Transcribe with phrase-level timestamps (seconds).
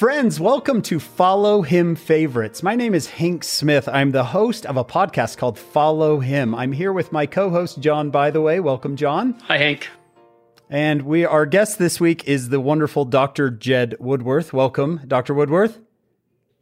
[0.00, 2.62] Friends, welcome to Follow Him Favorites.
[2.62, 3.86] My name is Hank Smith.
[3.86, 6.54] I'm the host of a podcast called Follow Him.
[6.54, 8.60] I'm here with my co host, John, by the way.
[8.60, 9.38] Welcome, John.
[9.42, 9.90] Hi, Hank.
[10.70, 13.50] And we our guest this week is the wonderful Dr.
[13.50, 14.54] Jed Woodworth.
[14.54, 15.34] Welcome, Dr.
[15.34, 15.78] Woodworth.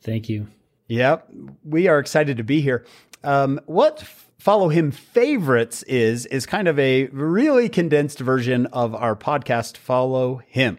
[0.00, 0.48] Thank you.
[0.88, 1.28] Yep.
[1.62, 2.84] We are excited to be here.
[3.22, 4.02] Um, what
[4.38, 10.40] follow him favorites is is kind of a really condensed version of our podcast follow
[10.46, 10.78] him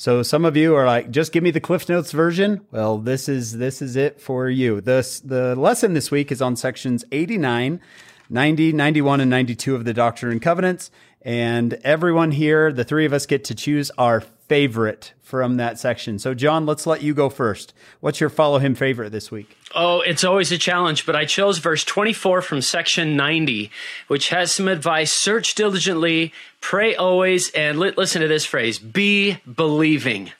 [0.00, 2.62] so some of you are like, just give me the Cliff Notes version.
[2.70, 4.80] Well, this is this is it for you.
[4.80, 7.82] The the lesson this week is on sections 89,
[8.30, 10.90] 90, 91, and 92 of the Doctrine and Covenants.
[11.20, 16.18] And everyone here, the three of us get to choose our favorite from that section.
[16.18, 17.72] So, John, let's let you go first.
[18.00, 19.56] What's your follow him favorite this week?
[19.76, 23.70] Oh, it's always a challenge, but I chose verse 24 from section 90,
[24.08, 25.12] which has some advice.
[25.12, 30.32] Search diligently, pray always, and li- listen to this phrase be believing.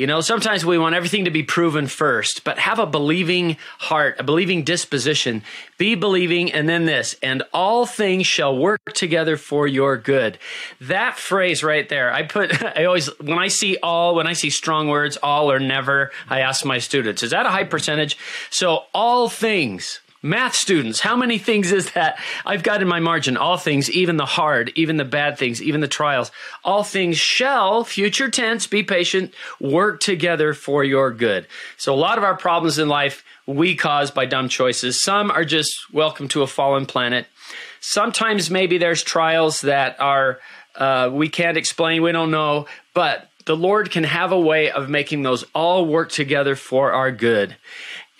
[0.00, 4.18] You know, sometimes we want everything to be proven first, but have a believing heart,
[4.18, 5.42] a believing disposition.
[5.76, 10.38] Be believing, and then this, and all things shall work together for your good.
[10.80, 14.48] That phrase right there, I put, I always, when I see all, when I see
[14.48, 18.16] strong words, all or never, I ask my students, is that a high percentage?
[18.48, 22.18] So all things, Math students, how many things is that?
[22.44, 25.80] I've got in my margin all things, even the hard, even the bad things, even
[25.80, 26.30] the trials.
[26.62, 31.46] All things shall, future tense, be patient, work together for your good.
[31.78, 35.02] So a lot of our problems in life we cause by dumb choices.
[35.02, 37.26] Some are just welcome to a fallen planet.
[37.80, 40.38] Sometimes maybe there's trials that are
[40.76, 44.88] uh, we can't explain, we don't know, but the Lord can have a way of
[44.88, 47.56] making those all work together for our good.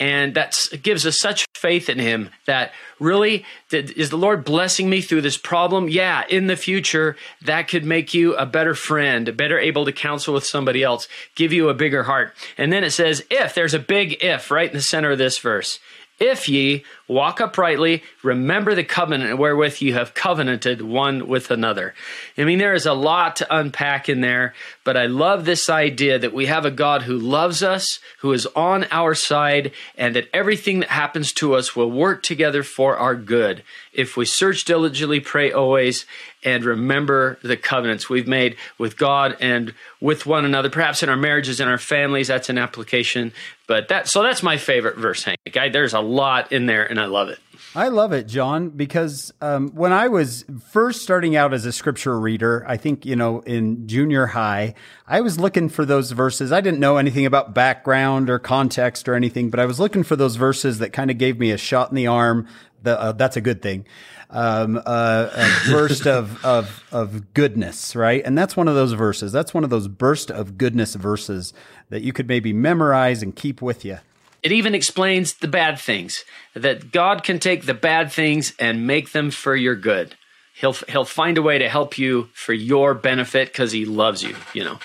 [0.00, 5.02] And that gives us such faith in Him that really is the Lord blessing me
[5.02, 5.90] through this problem?
[5.90, 10.32] Yeah, in the future, that could make you a better friend, better able to counsel
[10.32, 12.34] with somebody else, give you a bigger heart.
[12.56, 15.38] And then it says, if, there's a big if right in the center of this
[15.38, 15.78] verse.
[16.20, 21.94] If ye walk uprightly, remember the covenant wherewith you have covenanted one with another.
[22.36, 24.54] I mean, there is a lot to unpack in there,
[24.84, 28.46] but I love this idea that we have a God who loves us, who is
[28.54, 33.16] on our side, and that everything that happens to us will work together for our
[33.16, 36.06] good if we search diligently, pray always,
[36.42, 41.16] and remember the covenants we've made with God and with one another, perhaps in our
[41.16, 42.28] marriages and our families.
[42.28, 43.32] That's an application.
[43.66, 45.38] But that so that's my favorite verse, Hank.
[45.56, 47.38] I, there's a lot in there, and I love it.
[47.74, 52.18] I love it, John, because um, when I was first starting out as a scripture
[52.18, 54.74] reader, I think, you know, in junior high,
[55.06, 56.50] I was looking for those verses.
[56.50, 60.16] I didn't know anything about background or context or anything, but I was looking for
[60.16, 62.48] those verses that kind of gave me a shot in the arm.
[62.82, 63.86] The, uh, that's a good thing.
[64.30, 68.22] Um, uh, a burst of, of, of goodness, right?
[68.24, 69.30] And that's one of those verses.
[69.30, 71.52] That's one of those burst of goodness verses
[71.88, 73.98] that you could maybe memorize and keep with you.
[74.42, 76.24] It even explains the bad things
[76.54, 80.16] that God can take the bad things and make them for your good.
[80.54, 84.36] He'll he'll find a way to help you for your benefit because he loves you.
[84.52, 84.78] You know.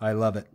[0.00, 0.46] I love it.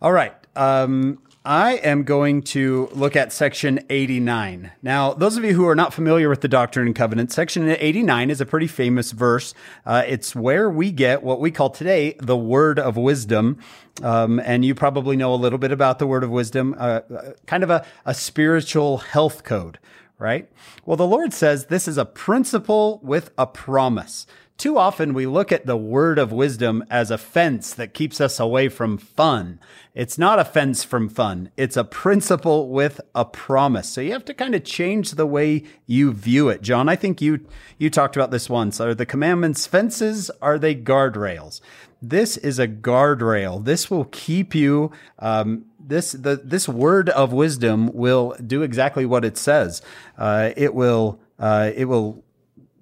[0.00, 0.34] All right.
[0.54, 4.72] Um, I am going to look at section 89.
[4.82, 8.30] Now, those of you who are not familiar with the Doctrine and Covenants, section 89
[8.30, 9.54] is a pretty famous verse.
[9.84, 13.60] Uh, it's where we get what we call today the word of wisdom.
[14.02, 17.32] Um, and you probably know a little bit about the word of wisdom, uh, uh
[17.46, 19.78] kind of a, a spiritual health code,
[20.18, 20.50] right?
[20.84, 24.26] Well, the Lord says this is a principle with a promise.
[24.58, 28.40] Too often we look at the word of wisdom as a fence that keeps us
[28.40, 29.60] away from fun.
[29.94, 31.50] It's not a fence from fun.
[31.58, 33.90] It's a principle with a promise.
[33.90, 36.62] So you have to kind of change the way you view it.
[36.62, 37.46] John, I think you,
[37.76, 38.80] you talked about this once.
[38.80, 40.30] Are the commandments fences?
[40.40, 41.60] Are they guardrails?
[42.00, 43.62] This is a guardrail.
[43.62, 49.24] This will keep you, um, this, the, this word of wisdom will do exactly what
[49.24, 49.82] it says.
[50.16, 52.24] Uh, it will, uh, it will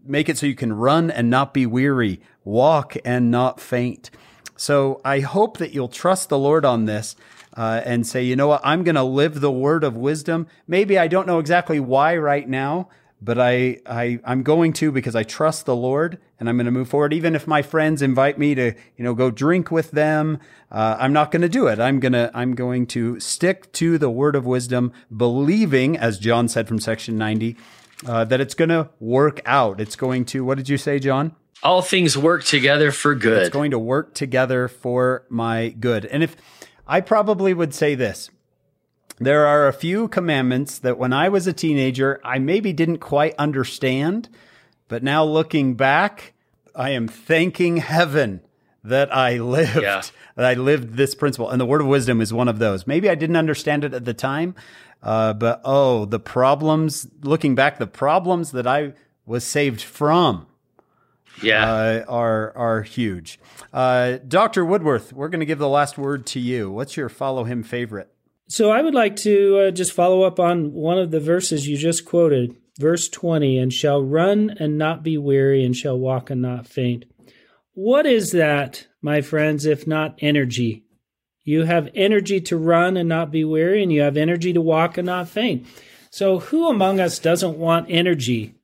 [0.07, 4.11] make it so you can run and not be weary, walk and not faint.
[4.57, 7.17] So I hope that you'll trust the Lord on this
[7.57, 10.47] uh, and say, you know what, I'm going to live the word of wisdom.
[10.67, 12.89] Maybe I don't know exactly why right now,
[13.21, 16.73] but I, I I'm going to because I trust the Lord and I'm going to
[16.73, 17.13] move forward.
[17.13, 20.39] Even if my friends invite me to, you know, go drink with them,
[20.71, 21.79] uh, I'm not going to do it.
[21.81, 26.69] I'm gonna I'm going to stick to the word of wisdom, believing, as John said
[26.69, 27.57] from section 90,
[28.07, 29.81] uh, that it's going to work out.
[29.81, 31.35] It's going to, what did you say, John?
[31.63, 33.43] All things work together for good.
[33.43, 36.05] It's going to work together for my good.
[36.05, 36.37] And if
[36.87, 38.31] I probably would say this,
[39.19, 43.35] there are a few commandments that when I was a teenager, I maybe didn't quite
[43.39, 44.29] understand.
[44.89, 46.35] But now looking back,
[46.75, 48.41] I am thanking heaven
[48.85, 50.03] that I lived, Yeah.
[50.37, 51.49] that I lived this principle.
[51.51, 52.87] And the word of wisdom is one of those.
[52.87, 54.55] Maybe I didn't understand it at the time,
[55.03, 58.93] uh, but oh, the problems, looking back, the problems that I
[59.27, 60.47] was saved from
[61.43, 61.65] Yeah.
[61.73, 63.39] uh, are are huge.
[63.73, 66.71] Uh, Doctor Woodworth, we're going to give the last word to you.
[66.71, 68.09] What's your follow him favorite?
[68.49, 71.79] So I would like to uh, just follow up on one of the verses you
[71.79, 76.43] just quoted, verse 20, and shall run and not be weary, and shall walk and
[76.43, 77.07] not faint.
[77.75, 80.85] What is that, my friends, if not energy?
[81.43, 84.97] You have energy to run and not be weary, and you have energy to walk
[84.97, 85.67] and not faint.
[86.11, 88.55] So, who among us doesn't want energy,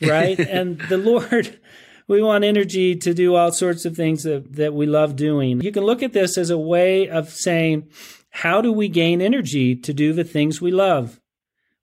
[0.00, 0.38] right?
[0.38, 1.58] and the Lord,
[2.06, 5.60] we want energy to do all sorts of things that, that we love doing.
[5.60, 7.88] You can look at this as a way of saying,
[8.30, 11.20] how do we gain energy to do the things we love?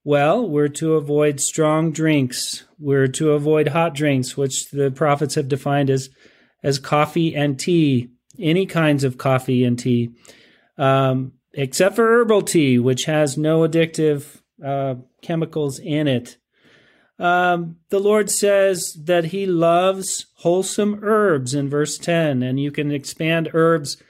[0.04, 2.64] Well, we're to avoid strong drinks.
[2.80, 6.10] We're to avoid hot drinks, which the prophets have defined as,
[6.64, 8.10] as coffee and tea,
[8.40, 10.12] any kinds of coffee and tea,
[10.78, 16.38] um, except for herbal tea, which has no addictive uh, chemicals in it.
[17.20, 22.92] Um, the Lord says that He loves wholesome herbs in verse 10, and you can
[22.92, 24.02] expand herbs.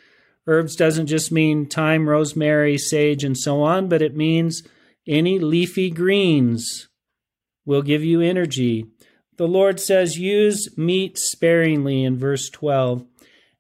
[0.48, 4.64] Herbs doesn't just mean thyme, rosemary, sage, and so on, but it means
[5.08, 6.88] any leafy greens
[7.66, 8.86] will give you energy.
[9.42, 13.04] The Lord says, use meat sparingly in verse 12.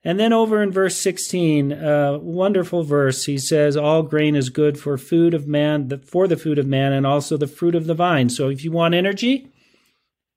[0.03, 4.77] And then over in verse 16, a wonderful verse, he says, All grain is good
[4.77, 7.95] for food of man, for the food of man, and also the fruit of the
[7.95, 8.29] vine.
[8.29, 9.47] So if you want energy,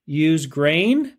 [0.06, 1.12] use grain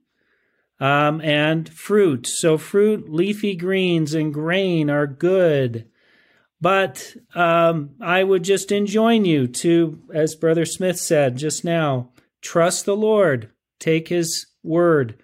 [0.79, 2.25] um, and fruit.
[2.25, 5.87] So fruit, leafy greens, and grain are good.
[6.59, 12.09] But um, I would just enjoin you to, as Brother Smith said just now,
[12.41, 15.21] trust the Lord, take his word,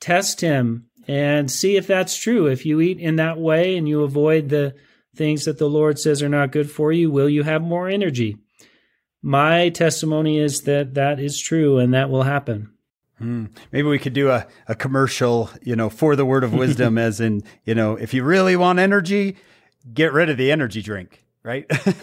[0.00, 2.46] test him, and see if that's true.
[2.46, 4.74] If you eat in that way and you avoid the
[5.16, 8.36] things that the Lord says are not good for you, will you have more energy?
[9.22, 12.72] My testimony is that that is true and that will happen.
[13.18, 13.46] Hmm.
[13.70, 17.20] Maybe we could do a, a commercial, you know, for the word of wisdom, as
[17.20, 19.36] in, you know, if you really want energy,
[19.92, 21.64] get rid of the energy drink, right?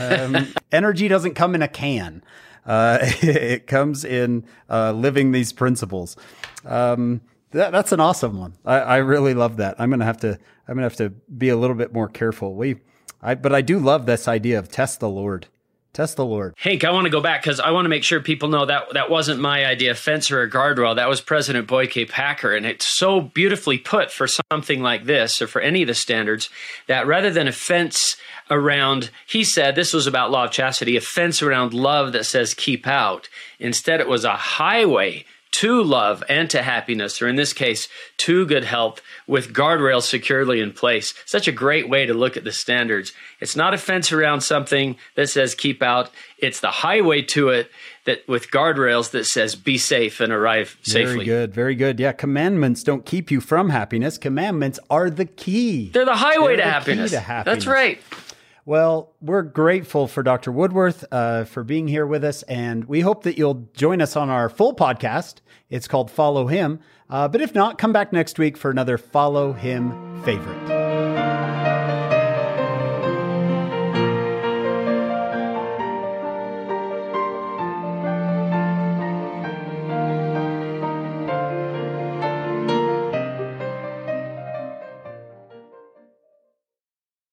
[0.00, 2.22] um, energy doesn't come in a can.
[2.70, 6.16] Uh, it comes in uh, living these principles.
[6.64, 7.20] Um,
[7.50, 8.54] that, that's an awesome one.
[8.64, 9.74] I, I really love that.
[9.80, 10.38] I'm gonna have to.
[10.68, 12.54] I'm gonna have to be a little bit more careful.
[12.54, 12.76] We,
[13.20, 15.48] I, but I do love this idea of test the Lord.
[15.92, 16.54] Test the Lord.
[16.56, 18.92] Hank, I want to go back because I want to make sure people know that
[18.92, 20.94] that wasn't my idea, fence or a guardrail.
[20.94, 22.04] That was President Boyd K.
[22.04, 22.54] Packer.
[22.54, 26.48] And it's so beautifully put for something like this or for any of the standards
[26.86, 28.16] that rather than a fence
[28.50, 32.54] around, he said this was about law of chastity, a fence around love that says
[32.54, 33.28] keep out.
[33.58, 35.24] Instead, it was a highway
[35.60, 37.86] to love and to happiness, or in this case,
[38.16, 41.12] to good health with guardrails securely in place.
[41.26, 43.12] Such a great way to look at the standards.
[43.40, 46.10] It's not a fence around something that says keep out.
[46.38, 47.70] It's the highway to it
[48.06, 51.16] that with guardrails that says be safe and arrive safely.
[51.16, 51.54] Very good.
[51.54, 52.00] Very good.
[52.00, 52.12] Yeah.
[52.12, 54.16] Commandments don't keep you from happiness.
[54.16, 55.90] Commandments are the key.
[55.90, 57.10] They're the highway They're to, the happiness.
[57.10, 57.64] to happiness.
[57.64, 58.00] That's right.
[58.70, 60.52] Well, we're grateful for Dr.
[60.52, 64.30] Woodworth uh, for being here with us, and we hope that you'll join us on
[64.30, 65.38] our full podcast.
[65.70, 66.78] It's called Follow Him.
[67.08, 70.79] Uh, but if not, come back next week for another Follow Him favorite.